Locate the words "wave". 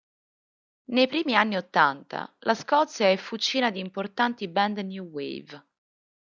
5.05-5.63